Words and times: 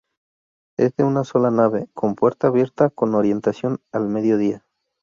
Es 0.79 0.95
de 0.95 1.03
una 1.03 1.23
sola 1.23 1.51
nave, 1.51 1.87
con 1.93 2.15
puerta 2.15 2.47
abierta 2.47 2.89
con 2.89 3.13
orientación 3.13 3.83
al 3.91 4.07
mediodía. 4.09 4.65